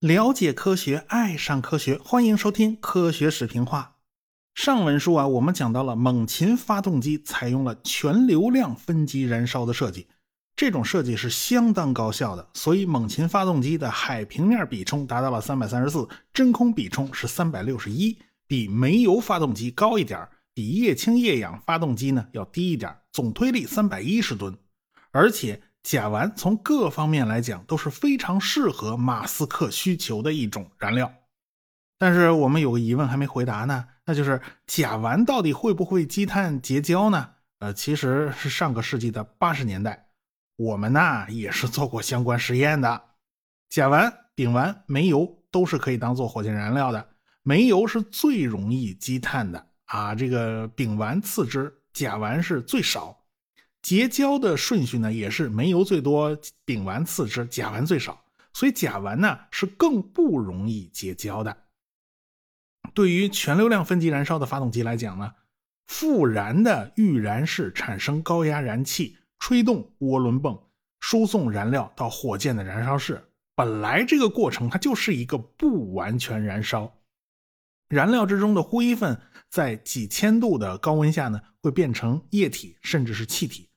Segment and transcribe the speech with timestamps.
[0.00, 3.96] 了解科学，爱上科学，欢迎收听科学视频化。
[4.54, 10.08] 上文书啊，我们讲到了猛禽发动机采用了全流量分级燃烧的设计，
[10.56, 24.56] 这种设计是相当高效的，所以猛禽发动机的海平面比冲达到了三百三十四，真空比冲是三百六十一，比煤油发动机高一点，比液氢液氧发动机呢要低一点，总推力三百一十吨，
[25.10, 31.12] 而且甲烷从各方面来讲都是非常适合马斯克需求的一种燃料。
[31.98, 37.30] 但是我们有个疑问还没回答呢，那就是甲烷到底会不会积碳结胶呢？
[37.58, 40.08] 呃，其实是上个世纪的八十年代，
[40.56, 43.02] 我们呢也是做过相关实验的。
[43.68, 47.06] 甲烷、丙烷、煤油都是可以当做火箭燃料的，
[47.42, 50.14] 煤油是最容易积碳的啊。
[50.14, 53.24] 这个丙烷次之，甲烷是最少。
[53.82, 58.24] 结胶的顺序呢也是煤油最多，丙烷次之，甲烷最少。
[58.52, 61.56] 所以甲烷呢是更不容易结胶的。
[62.92, 65.32] 对于全流量分级燃烧的发动机来讲呢，
[65.86, 70.60] 复燃的预燃室产生高压燃气，吹动涡轮泵，
[70.98, 73.24] 输送燃料到火箭的燃烧室。
[73.54, 76.92] 本来这个过程它就是一个不完全燃烧，
[77.90, 83.68] 燃料之中的灰分在几千度的高温下呢，会变成液体甚至是气体，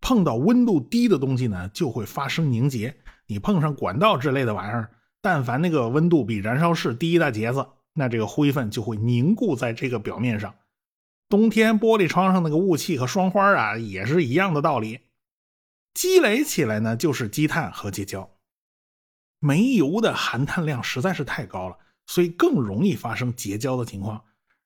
[0.00, 2.96] 碰到温度低的东西呢，就会发生凝结。
[3.26, 4.90] 你碰上管道之类的玩意儿，
[5.22, 7.64] 但凡那个温度比燃烧室低一大截子。
[7.92, 10.54] 那这个灰分就会凝固在这个表面上，
[11.28, 15.00] 冬天玻璃窗上那个雾气和霜花啊，也是一样的道理。
[15.94, 18.30] 积累起来呢，就是积碳和结胶。
[19.40, 21.78] 煤油的含碳量实在是太高了，
[22.10, 24.20] 所以更容易发生结交的情况。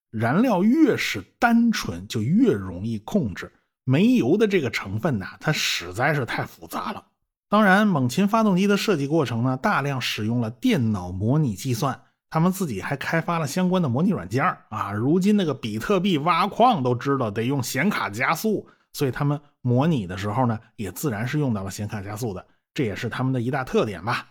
[0.08, 3.52] 燃料越是单纯，就越容易控制。
[3.84, 7.04] 煤油的这个成分呢，它实在是太复杂了。
[7.50, 12.00] 当然，猛禽发动机的设计过程呢，大量使用了电脑模拟计算。
[12.30, 14.90] 他们自己还开发了相关的模拟软件啊！
[14.92, 24.30] 如今那个比特币挖矿都知道得用显卡加速，所以他们模拟的时候呢，也自然是用到了显卡加速的，这也是他们的一大特点吧。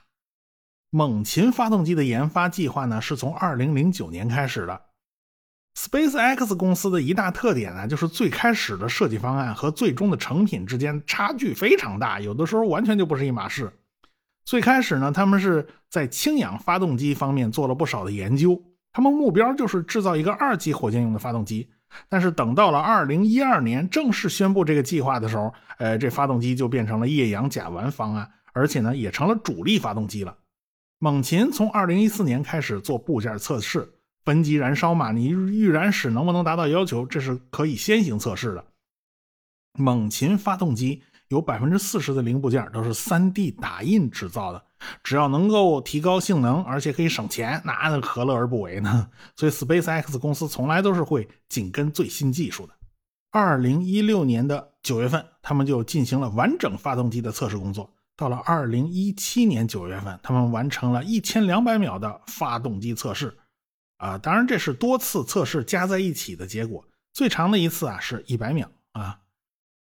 [0.96, 4.80] 猛禽发动机的研发计划呢，是从2009年开始的。
[5.76, 13.74] SpaceX 公司的一大特点呢，就是最开始的设计方案和最终的成品之间差距非常大，有的时候完全就不是一码事。
[14.46, 18.62] 最开始呢，他们是在氢氧发动机方面做了不少的研究，
[18.92, 21.72] 他们目标就是制造一个二级火箭用的发动机。
[22.08, 30.38] 但是等到了2012年正式宣布这个计划的时候，呃，这发动机就变成了液氧甲烷方案，而且呢，也成了主力发动机了。
[31.04, 33.92] 猛禽从2014年开始做部件测试，
[34.24, 38.66] 分级燃烧嘛，你预燃室能不能达到要求，这是可以先行测试的。
[39.78, 41.04] 猛禽发动机。
[41.30, 44.64] 有百分之四十的零部件都是 3D 打印制造的，
[45.04, 49.10] 只要能够提高性能，而且可以省钱，那何乐而不为呢？
[49.36, 52.74] 所以 SpaceX 公司从来都是会紧跟最新技术的。
[53.32, 57.90] 二零一六年的九月份，他们就进行了完整发动机的测试工作。
[58.16, 63.38] 到了二零一七年九月份，他们完成了一千两百秒的发动机测试。
[63.98, 69.22] 啊，当然这是多次测试加在一起的结果，最长的一次啊是一百秒啊。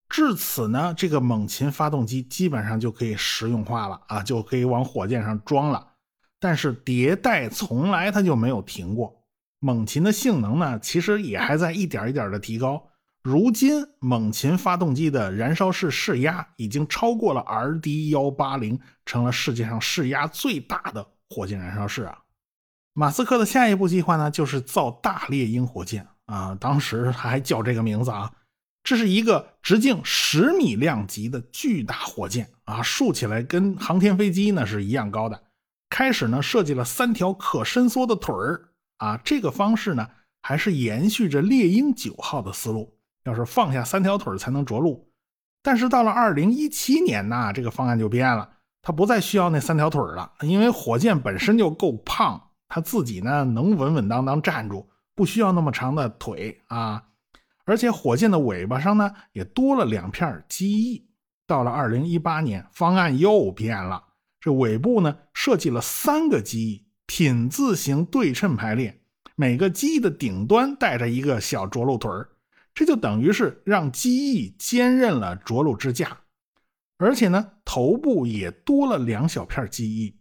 [0.09, 5.93] 至此呢，这个猛禽发动机基本上就可以实用化了啊，就可以往火箭上装了。
[6.39, 9.25] 但是迭代从来它就没有停过。
[9.59, 12.90] 猛禽的性能呢，其实也还在一点一点的提高。
[13.23, 22.19] 如今，猛禽发动机的燃烧室室压已经超过了 RD 幺八零，成了世界上室压最大的火箭燃烧室啊。
[22.95, 28.33] 马斯克的下一步计划呢，就是造大猎鹰火箭啊，当时他还叫这个名字啊。
[28.83, 35.43] 这是一个直径十米量级的巨大火箭啊，竖起来跟航天飞机呢是一样高的。
[35.91, 40.09] 开始呢设计了三条可伸缩的腿儿啊，这个方式呢
[40.41, 45.11] 还是延续着猎鹰九号的思路，要是放下三条腿才能着陆。
[45.63, 48.49] 但是到了二零一七年呢，这个方案就变了，
[48.83, 57.05] 它不再需要那三条腿了，因为火箭本身就够胖，它自己呢能稳稳当当站住，不需要那么长的腿啊。
[57.67, 61.09] 而且火箭的尾巴上呢，也多了两片机翼。
[61.47, 64.03] 到了二零一八年，方案又变了，
[64.41, 69.03] 这尾部呢设计了三个机翼，品字形对称排列，
[69.37, 72.31] 每个机翼的顶端带着一个小着陆腿儿，
[72.81, 76.21] 这就等于是让机翼兼任了着陆支架。
[76.97, 80.19] 而且呢，头部也多了两小片机翼。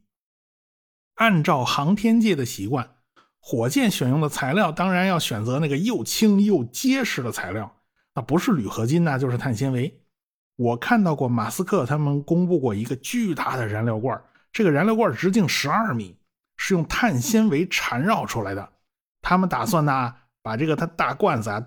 [1.15, 2.97] 按照航天界的习惯。
[3.39, 7.77] 火箭选用的材料当然要选择那个又轻又结实的材料，
[8.13, 10.01] 那不是铝合金，那就是碳纤维。
[10.57, 14.21] 我看到过马斯克他们公布过一个巨大的燃料罐，
[14.51, 16.17] 这个燃料罐直径十二米，
[16.57, 18.73] 是用碳纤维缠绕出来的。
[19.21, 21.65] 他们打算呢，把这个他大罐子啊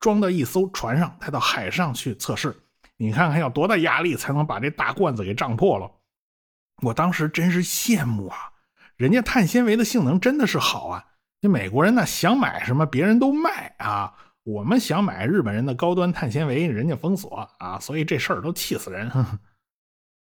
[0.00, 2.56] 装到一艘船上，带到海上去测试。
[2.96, 5.90] 你看看要多大压力才能把这大罐子给胀破了？
[6.82, 8.36] 我当时真是羡慕啊，
[8.96, 11.04] 人家碳纤维的性能真的是好啊。
[11.40, 14.14] 这美国人呢想买什么别人都卖啊。
[14.44, 19.10] 我们想买日本人的高端碳纤维，人家封锁啊，所以这事儿都气死人。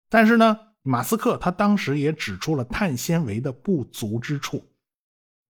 [0.09, 4.68] 但是呢，马斯克他当时也指出了碳纤维的不足之处。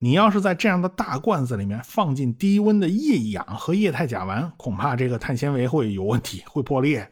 [0.02, 7.12] 你要是在这样的大罐子里面放进低温的液氧和液态甲烷，恐怕这个碳纤维会有问题，会破裂。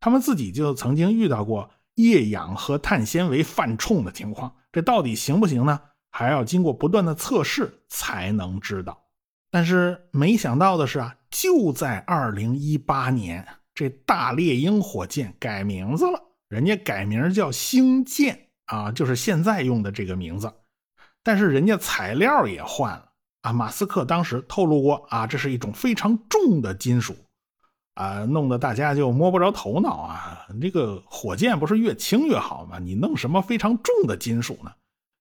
[0.00, 5.78] 他们自己就曾经遇到过液氧和碳纤维犯冲的情况，这到底行不行呢？
[6.10, 8.98] 还要经过不断的测试才能知道。
[9.50, 16.18] 但是没想到的是啊，就在二零一八年，这大猎鹰火箭改名字了，
[16.48, 20.50] 人家改名叫星舰啊，就是现在用的这个名字。
[21.22, 23.08] 但是人家材料也换了
[23.42, 27.16] 啊，马斯克当时透露过啊，这是一种非常重的金属
[27.94, 30.46] 啊，弄得大家就摸不着头脑啊。
[30.60, 32.78] 这个火箭不是越轻越好吗？
[32.78, 34.72] 你弄什么非常重的金属呢？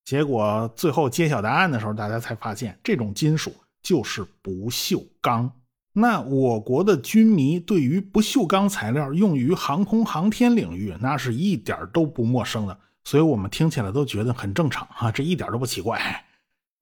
[0.06, 3.54] 结果最后揭晓答案的时候，大家才发现这种金属。
[3.84, 5.52] 就是不锈钢。
[5.94, 12.78] 那我国的军迷对于不锈钢材料用于航空航天领域，那是一点都不陌生的。
[13.04, 16.26] 所以我们听起来都觉得很正常啊，这一点都不奇怪。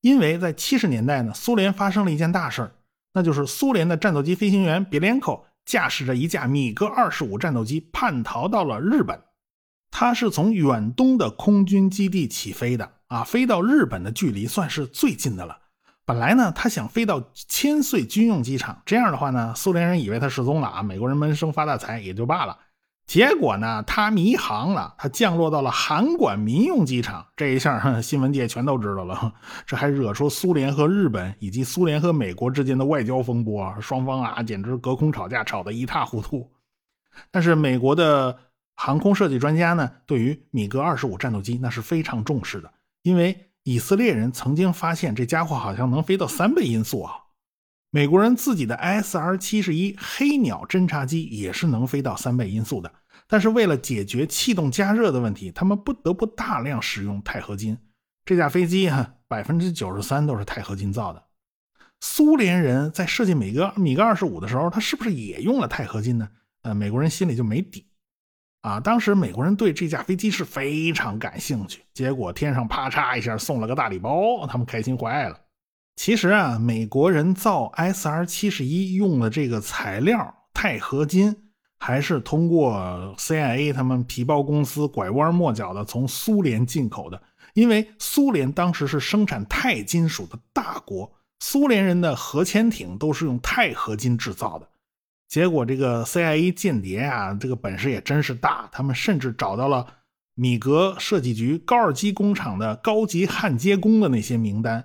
[0.02, 2.72] 因为在七十年代呢，苏联发生了一件大事
[3.14, 9.20] 那就是苏联的战斗机飞行员别连科驾驶着一架米格二十五战斗机叛逃到了日本。
[9.92, 15.58] 他是从远东的空军基地起飞的啊，飞到日本的距离算是最近的了。
[16.06, 22.58] 本来呢，他想飞到千岁军用机场，这样的话呢，苏联人以为他失踪了啊，美国人闷声发大财也就罢了。
[23.10, 29.34] 结果呢，他迷航了，他降落到了函馆民用机场，这一下新闻界全都知道了，
[29.66, 36.52] 这还惹出苏联和日本以及苏联和美国之间的外交风波，双方啊简直隔空吵架，吵得一塌糊涂。
[37.32, 38.38] 但是美国的
[38.76, 42.72] 航空设计专家呢，对于米格二十五战斗机那是非常重视的，
[43.02, 43.46] 因为。
[43.64, 47.14] 以色列人曾经发现这家伙好像能飞到三倍音速啊！
[47.92, 52.92] 美国人自己的 SR 七十一黑鸟侦察机也是能飞到三倍音速的，
[53.30, 57.78] 但是为了解决气动加热的问题，他们不得不大量使用钛合金。
[58.26, 61.24] 这架飞机哈，百分之九十三都是钛合金造的。
[62.02, 66.28] 苏联人在设计米格米格二十五的时候，他是不是也用了钛合金呢？
[66.64, 67.86] 呃，美国人心里就没底。
[68.62, 75.40] 啊，当时美国人对这架飞机是非常感兴趣，结果天上啪嚓一下送了个大礼包，他们开心坏了。
[75.96, 81.49] 其实啊，美国人造 SR 七十一用的这个材料钛合金，
[81.80, 87.22] 还是通过 CIA 他们皮包公司拐弯抹角的从苏联进口的，
[87.54, 94.68] 因为苏联当时是生产钛金属的大国，苏联人的核潜艇都是用钛合金制造的。
[95.28, 98.68] 结果这个 CIA 间谍啊，这个本事也真是大。
[98.72, 99.86] 他们甚至找到了
[100.34, 104.84] 米格设计局高尔基工厂的高级焊接工的那些名单，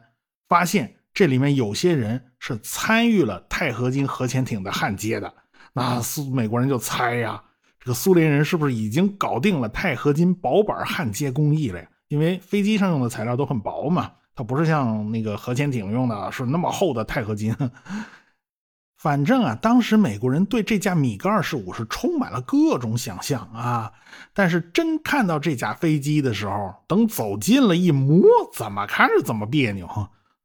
[0.49, 5.35] 发现这里面有些人是参与了钛合金核潜艇的焊接的。
[5.75, 7.43] 那苏美国人就猜呀，
[7.79, 11.89] 这个苏联人是不是已经搞定了钛合金薄板焊接工艺了呀？
[12.09, 17.55] 因为飞机上用的材料都很薄嘛，它不是像那个核潜艇用的是那么厚的钛合金。
[18.97, 23.93] 反正啊，当时美国人对这架米格二十五是充满了各种想象啊，
[24.33, 28.23] 但是真看到这架飞机的时候，等走近了一摸，
[28.55, 29.87] 怎么看着怎么别扭，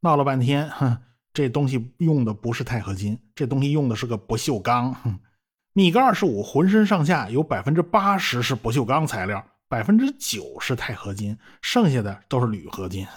[0.01, 0.97] 闹了半天，哼，
[1.31, 4.93] 这东西用的不是钛合金，这东西用的是个不锈钢。
[4.93, 5.19] 哼
[5.73, 13.07] 米格二十五浑身上下有百分之八十是不锈钢材料，百分之九是钛合金，剩下的都是铝合金，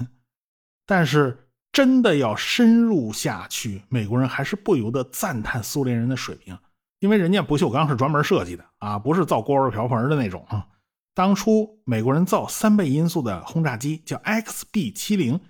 [0.87, 1.39] 但是。
[1.73, 6.55] 真的要深入下去，美国人还是不由得赞叹苏联人的水平，
[6.99, 10.67] 因为人家不锈钢是专门设计的啊，不是造锅碗瓢盆的那种啊。
[11.15, 15.41] 当初美国人造三倍音速的轰炸机叫 XB 七零，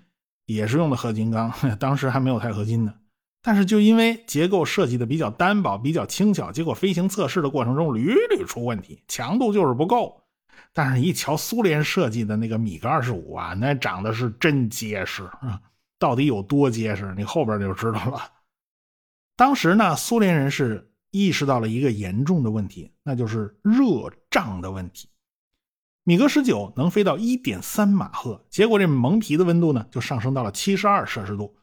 [0.45, 2.93] 也是用的合金钢， 当时还没有钛合金呢。
[3.45, 10.23] 但是就因为结构设计的比较单薄、比较轻巧，结果飞行测试的过程中屡屡出问题，强度就是不够。
[10.71, 15.61] 但是，一瞧苏联设计的那个米格二十五啊，那长得是真结实啊。
[15.99, 17.13] 到底有多结实？
[17.17, 18.21] 你后边就知道了。
[19.35, 25.09] 当时呢，苏联人是意识到了一个严重的问题，那就是热胀的问题。
[26.05, 31.55] 米格十九能飞到一点三马赫，结果这蒙皮的温度呢就上升到了七十二摄氏度。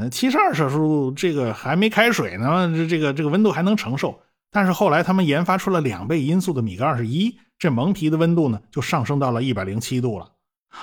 [0.00, 4.20] 嗯，七十二摄氏度这个还没开水呢，这这个这个温度还能承受。
[4.50, 10.30] 但是后来他们研发出了两倍音速的米格二十一，这蒙皮的温度呢就上升到了一百零七度了。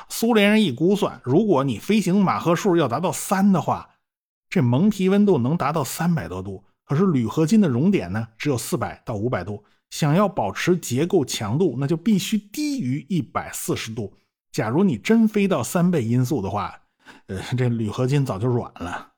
[0.10, 3.90] 苏联人一估算，如果你飞行马赫数要达到三的话，
[4.50, 6.66] 这蒙皮温度能达到三百多度。
[6.84, 14.14] 可是铝合金的熔点呢只有四百到五百度，想要保持结构强度，那就必须低于一百四十度。
[14.52, 16.82] 假如你真飞到三倍音速的话，
[17.28, 19.14] 呃，这铝合金早就软了。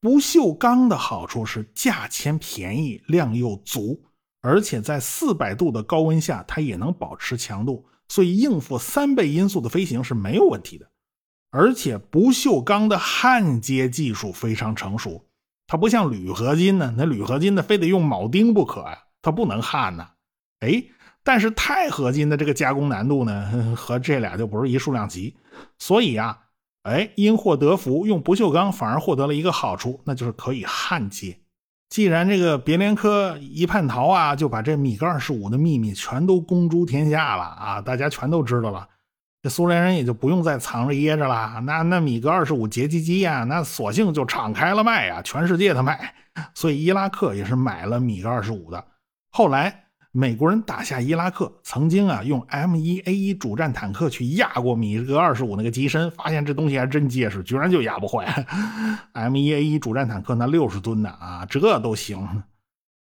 [0.00, 4.02] 不锈钢的好处是价钱便宜，量又足，
[4.42, 10.90] 而且在四百度的高温下，它也能保持强度，所以应付三倍音速的飞行是没有问题的。
[11.50, 15.24] 而且不锈钢的焊接技术非常成熟，
[15.66, 20.06] 它不像铝合金呢，那铝合金的非得用铆钉不可呀，它不能焊呢。
[20.60, 20.84] 哎，
[21.22, 25.34] 但是钛合金的这个加工难度呢，和这俩就不是一数量级，
[25.78, 26.40] 所以啊。
[26.84, 31.38] 哎，因祸得福，用不锈钢反而获得了一个好处，那就是可以焊接。
[31.88, 38.86] 既然这个别连科一叛逃啊，就把这米格二十五的秘密全都公诸天下了啊，大家全都知道了。
[39.42, 41.60] 这苏联人也就不用再藏着掖着了。
[41.64, 46.14] 那那米格二十五截击机呀，那索性就敞开了卖呀，全世界的卖。
[46.54, 48.84] 所以伊拉克也是买了米格二十五的。
[49.30, 49.83] 后来。
[50.16, 58.24] 美国人打下伊拉克，曾经啊用 M1A1 主战坦克去压过米格二十五那个机身，发现这东西还真结实，居然就压不坏。
[59.12, 62.44] M1A1 主战坦克那六十吨的啊，这都行。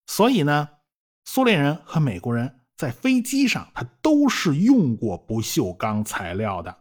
[0.08, 0.68] 所以呢，
[1.24, 6.75] 苏联人和美国人在飞机上，他都是用过不锈钢材料的，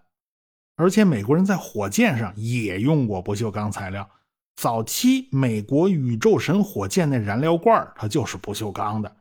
[0.75, 4.11] 而且美国人在火箭上也用过不锈钢材料。
[4.57, 9.17] 早期美国宇宙神火箭那燃料罐它就是不锈钢的。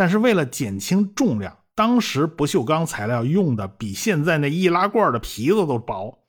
[0.00, 6.24] 但是为了减轻重量，当时不锈钢材料用的比现在那易拉罐的皮子都薄。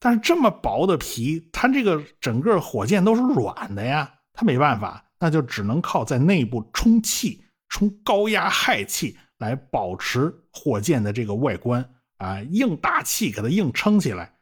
[0.00, 14.34] 但是这么薄的皮，它这个整个火箭都是软的呀，它没办法，那就只能靠在内部充气，充高压氦气来保持火箭的这个外观啊，硬大气给它硬撑起来。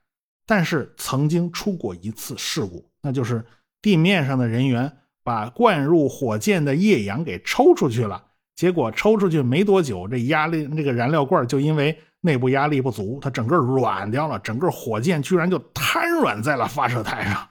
[0.46, 3.44] 但是曾经出过一次事故，那就是
[3.82, 4.90] 地面上的人员。
[5.26, 8.22] 把灌入火箭的液氧给抽出去了，
[8.54, 17.48] 结果抽出去没多久，这压力那个燃料罐就因为内部压力不足，它整个软掉了，整个火箭居然就瘫软在了发射台上，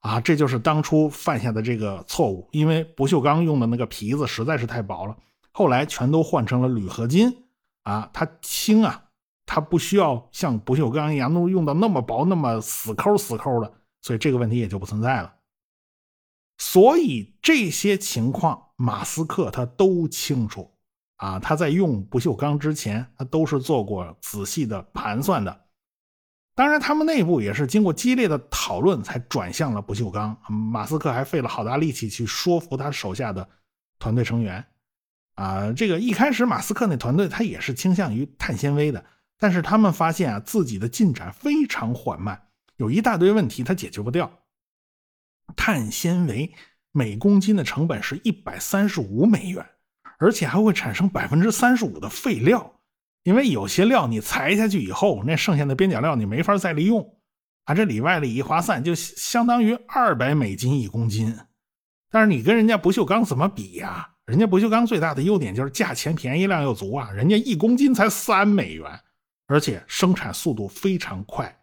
[0.00, 5.16] 啊，这就是当初犯下的这个错误，因为不锈钢用的那个皮子实在是太薄了，
[5.52, 7.34] 后来全都换成了铝合金，
[7.84, 9.04] 啊，它轻啊，
[9.46, 15.32] 它不需要像不锈钢一样弄用到那么薄、那么死抠死抠的，所以这个问题也就不存在了。
[16.62, 20.70] 所以这些情况，马斯克他都清楚
[21.16, 21.38] 啊。
[21.38, 25.64] 他在用不锈钢之前，他都是做过仔细的盘算的。
[26.54, 30.36] 当然，他们内部也是经过激烈的讨论才转向了不锈钢。
[30.50, 33.48] 马斯克还费了好大力气去说服他手下的
[33.98, 34.62] 团队成员
[35.36, 35.72] 啊。
[35.72, 39.02] 这个一开始，马斯克那团队他也是倾向于碳纤维的，
[39.38, 44.30] 但是他们发现啊，自己的进展非常缓慢，有一大堆问题他解决不掉。
[45.56, 46.52] 碳纤维
[46.92, 49.64] 每公斤的成本是一百三十五美元，
[50.18, 52.80] 而且还会产生百分之三十五的废料。
[53.22, 57.18] 因为有些料你裁下去以后，那剩下的边角料你没法再利用
[57.64, 61.36] 啊，这里外里一划算，就相当于二百美金一公斤。
[62.10, 64.08] 但是你跟人家不锈钢怎么比呀？
[64.26, 68.86] 人家不锈钢最大的优点就是价钱便宜，量又足啊，人家一公斤才三美元，
[69.46, 71.56] 而且生产速度非常快，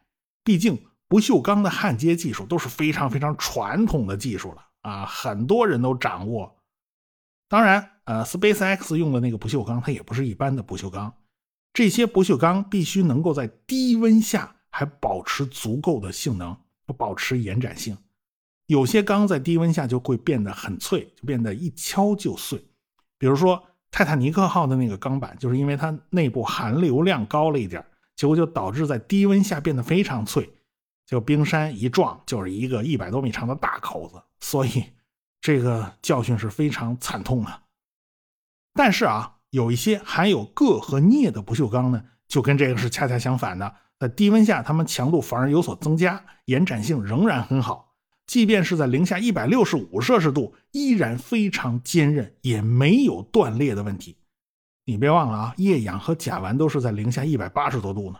[0.44, 0.80] 毕竟。
[1.08, 6.56] 不锈钢的焊接技术都是非常非常传统的技术了啊，很多人都掌握。
[7.50, 11.14] 当然，呃，SpaceX 用的那个不锈钢，它也不是一般的不锈钢。
[11.74, 16.58] 这些不锈钢必须能够在低温下还保持足够的性能，
[16.98, 17.98] 保持延展性。
[18.66, 22.62] 有些钢在低温下就会变得很脆，就变得一敲就碎。
[23.18, 27.86] 比如说泰坦尼克号的那个钢板，就是因为它内部含硫量高了一点，
[28.18, 30.50] 结果就导致在低温下变得非常脆。
[31.08, 34.84] 就冰山一撞，就是一个一百多米长的大口子，所以
[35.40, 37.64] 这个教训是非常惨痛啊。
[38.74, 43.74] 但是啊，有一些含有铬和镍的不锈钢呢，就跟这个是恰恰相反的。
[43.98, 47.96] 在低温下，它们强度反而有所增加，延展性仍然很好，
[48.26, 54.18] 即便是在零下一百六十五摄氏度，依然非常坚韧，也没有断裂的问题。
[54.84, 58.20] 你别忘了啊，液氧和甲烷都是在零下一百八十多度呢，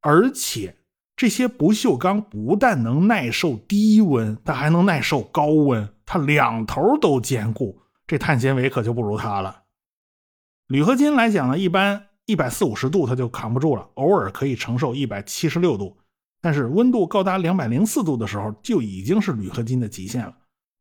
[0.00, 0.74] 而且。
[1.18, 7.80] 这些不锈钢不但能耐受低温，它还能耐受高温，它两头都坚固。
[8.06, 9.64] 这碳纤维可就不如它了。
[10.68, 15.98] 铝合金来讲呢，一般一百四五十度它就扛不住了，偶尔可以承受一百七十六度，
[16.40, 20.32] 但是温度高达两百零四度的时候，就已经是铝合金的极限了。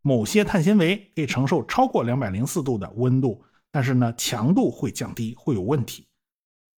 [0.04, 6.06] 某些碳纤维可以承受超过两百零四度的温度，但是呢，强度会降低，会有问题。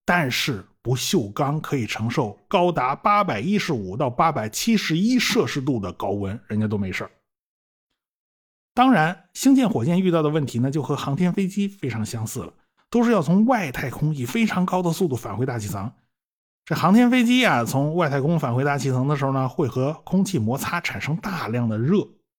[0.09, 7.07] 但是不锈钢可以承受高达八百一十五到八百七十一摄氏度的高温，人家都没事
[8.73, 12.51] 当然，星舰火箭遇到的问题呢，就和航天飞机非常相似了，
[12.89, 15.91] 都是要从外太空以非常高的速度返回大气层。
[16.65, 21.97] 这航天飞机啊，从外太空返回大气层的时候呢，会和空气摩擦，产生大量的热。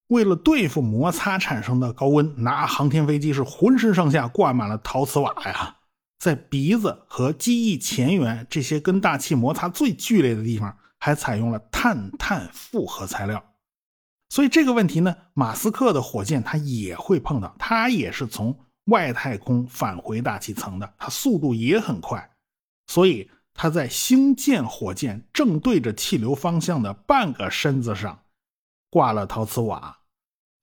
[0.08, 5.76] 为了对付摩擦产生的高温，那航天飞机是浑身上下挂满了陶瓷瓦呀，
[6.20, 13.44] 在鼻子和机翼前缘这些跟大气摩擦最剧烈的地方，还采用了碳碳复合材料。
[14.28, 22.30] 所以这个问题呢，马斯克的火箭它也会碰到，它也是从外太空返回大气层的，它速度也很快，
[22.86, 23.28] 所以。
[23.52, 28.22] 它在星舰火箭正对着气流方向的半个身子上
[28.88, 29.98] 挂了陶瓷瓦，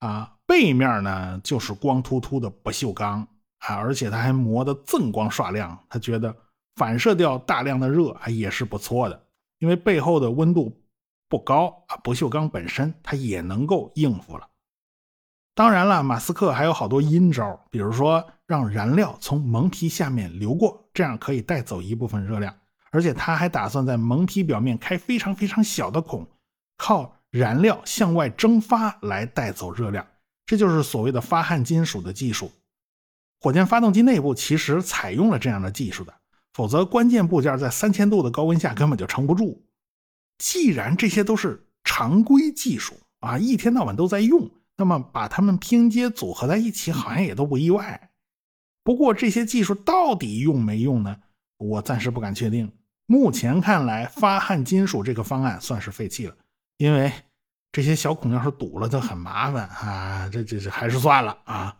[0.00, 5.78] 啊，背面呢就是光秃秃的不锈钢啊，而且它还磨得锃光刷亮。
[5.88, 6.34] 他觉得
[6.76, 9.24] 反射掉大量的热啊也是不错的，
[9.58, 10.80] 因为背后的温度
[11.28, 14.48] 不高啊，不锈钢本身它也能够应付了。
[15.54, 22.54] 当然了，马斯克还有好多阴招，比如说让燃料从蒙皮下面流过，这样可以带走一部分热量。
[22.90, 26.26] 而且他还打算在蒙皮表面开非常非常小的孔，
[26.76, 30.06] 靠燃料向外蒸发来带走热量，
[30.46, 32.50] 这就是所谓的发汗金属的技术。
[33.40, 36.12] 火箭发动机内部其实采用了这样的技术的，
[36.52, 39.64] 否则关键部件在三千度的高温下根本就撑不住。
[40.38, 48.10] 既然这些都是常规技术啊，一天到晚都在用，那么把它们拼接组合在一起，好像也都不意外。
[48.84, 51.16] 不过这些技术到底用没用呢？
[51.58, 52.72] 我暂时不敢确定。
[53.06, 56.36] 目前看来，发汗金属这个方案算是废弃了，
[56.76, 57.12] 因为
[57.72, 60.28] 这些小孔要是堵了，就很麻烦啊。
[60.32, 61.76] 这这这还是算了啊。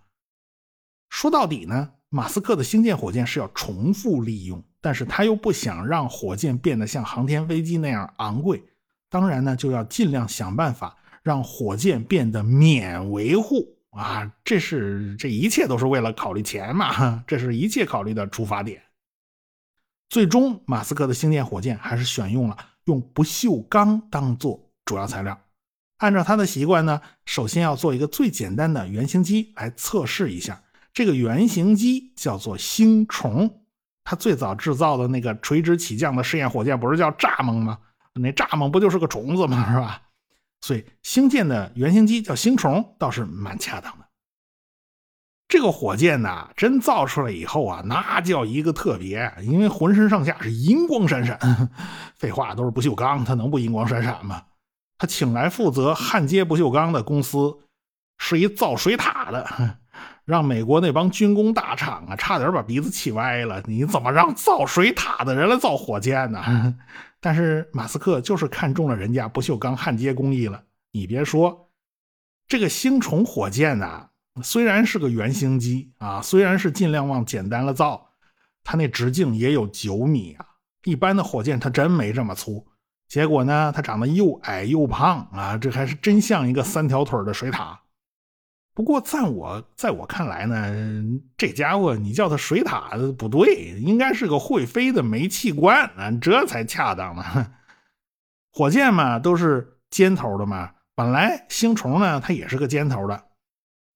[1.09, 8.62] 说到底呢，马斯克的星舰火箭是要重复利用，但是他又不想让火箭变得像航天飞机那样昂贵，
[9.09, 14.31] 当然呢，就要尽量想办法让火箭变得免维护啊。
[14.44, 18.83] 这是这一切都是为了考虑钱嘛，这是一切考虑的出发点。
[20.09, 25.38] 最终，马斯克的星舰火箭还是选用了用不锈钢当做主要材料。
[25.99, 30.62] 按照他的习惯呢，首先要做一个最简单的原型机来测试一下。
[30.99, 33.63] 这个原型机叫做星虫，
[34.03, 37.79] 他最早制造的那个垂直起降的试验火箭不是叫蚱蜢吗？
[38.15, 39.65] 那蚱蜢不就是个虫子吗？
[39.73, 40.03] 是吧？
[40.61, 44.07] 所以星舰的原型机叫星虫，倒是蛮恰当的。
[45.47, 51.39] 这个火箭呐，真造出来以后啊，那叫一个特别，因为浑身上下是银光闪闪。
[52.19, 54.43] 废话，都是不锈钢，它能不银光闪闪吗？
[54.99, 57.57] 他请来负责焊接不锈钢的公司，
[58.19, 59.79] 是一造水塔的，
[60.29, 63.62] 让美国那帮军工大厂啊，差点把鼻子气歪了。
[63.64, 66.77] 你怎么让造水塔的人来造火箭呢？
[67.19, 70.62] 但是马斯克就是看中了人家不锈钢焊接工艺了。
[70.93, 71.71] 你别说，
[72.47, 74.11] 这个星虫火箭呐。
[74.43, 78.11] 虽然是个原型机啊，虽然是尽量往简单了造，
[78.62, 80.45] 它那直径也有九米啊。
[80.85, 82.67] 一般的火箭它真没这么粗。
[83.09, 87.81] 结果呢，它长得又矮又胖啊，这还是真像一个三条腿的水塔。
[88.79, 97.55] 不过在我在我看来呢，这家伙你叫它水塔不对，应该是个会飞的煤气罐啊，这才恰当呢。
[98.55, 103.21] 火箭嘛，都是尖头的嘛，本来星虫呢，它也是个尖头的。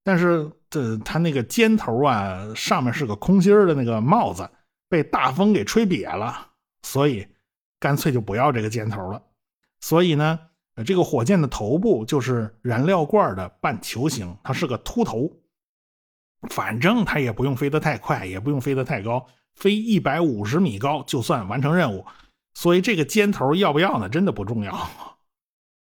[0.03, 4.51] 但是这它那个尖头啊，上面是个空心的那个帽子，
[4.89, 6.49] 被大风给吹瘪了，
[6.83, 7.29] 所以
[7.79, 9.23] 干脆就不要这个尖头了。
[9.79, 10.41] 所以呢，
[10.75, 15.31] 呃这个火箭的头部就是燃料罐的半球形，它是个秃头。
[16.51, 22.05] 反正它也不用飞得太快，也不用飞得太高，飞一百五十米高就算完成任务。
[22.55, 24.09] 所以这个尖头要不要呢？
[24.09, 24.91] 真的不重要。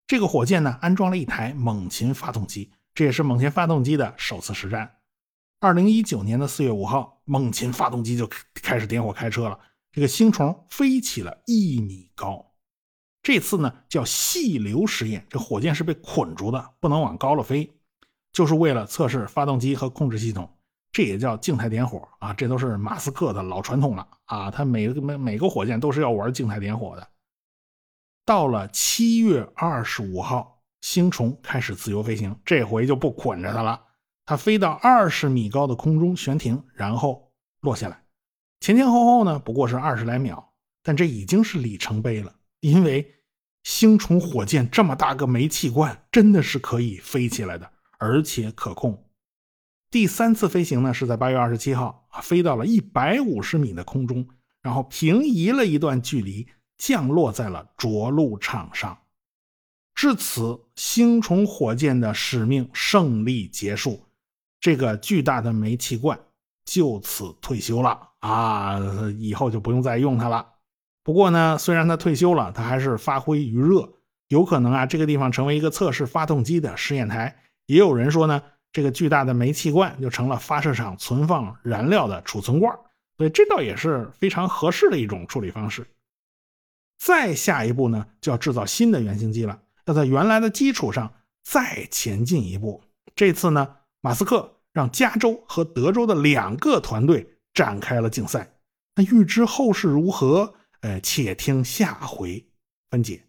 [0.07, 2.71] 这个火箭呢，安装了一台猛禽发动机。
[2.95, 4.91] 这也是猛禽发动机的首次实战。
[5.61, 9.59] 二零一九年的四月五号，猛禽发动机就开始点火开车了。
[9.93, 12.46] 这个星虫飞起了一米高。
[13.27, 17.77] 这次呢叫细流实验，这火箭是被捆住的，不能往高了飞，
[18.33, 20.49] 就是为了测试发动机和控制系统。
[20.93, 24.49] 这也叫静态点火啊，这都是马斯克的老传统了啊。
[24.49, 27.09] 他每个每每个火箭都是要玩静态点火的。
[28.25, 30.53] 到了七月二十五号。
[30.83, 33.83] 星虫开始自由飞行，这回就不捆着它了。
[34.25, 38.05] 它飞到二十米高的空中悬停，然后落下来。
[38.61, 40.53] 前前后后呢，不过是二十来秒，
[40.85, 42.33] 但这已经是里程碑了。
[42.61, 43.16] 因为
[43.67, 49.09] 星虫火箭这么大个煤气罐，真的是可以飞起来的，而且可控。
[49.91, 54.29] 第三次飞行呢，是在八月二十七号啊，飞到了一百五十米的空中，
[54.63, 56.47] 然后平移了一段距离，
[56.79, 58.97] 降落在了着陆场上。
[59.97, 64.07] 至此，星虫火箭的使命胜利结束，
[64.61, 66.17] 这个巨大的煤气罐
[66.65, 68.79] 就此退休了啊！
[69.19, 70.53] 以后就不用再用它了。
[71.07, 73.89] 不过呢，虽然他退休了，他还是发挥余热，
[74.27, 77.37] 有可能啊，这个地方成为一个测试发动机的试验台。
[77.67, 78.43] 也有人说呢，
[78.73, 82.77] 这个巨大的煤气罐就成了发射场存放燃料的储存罐，
[83.17, 85.87] 所以这倒也是非常合适的一种处理方式。
[86.99, 89.57] 再下一步呢，就要制造新的原型机了。
[89.85, 91.15] 要在原来的基础上
[91.45, 92.83] 再前进一步。
[93.15, 98.51] 这次呢，马斯克让加州和德州的两个团队展开了竞赛。
[98.97, 100.53] 那预知后事如何？
[100.87, 102.47] 呃，且听下回
[102.89, 103.25] 分解。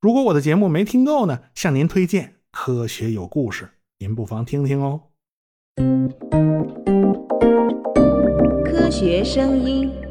[0.00, 3.64] 如果我的节目没听够呢，向您推荐《科学有故事》，
[3.98, 5.02] 您不妨听听哦。
[8.64, 10.01] 科学声音。